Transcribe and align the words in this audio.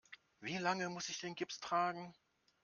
Wie 0.39 0.57
lange 0.57 0.89
muss 0.89 1.09
ich 1.09 1.19
den 1.19 1.35
Gips 1.35 1.59
tragen? 1.59 2.15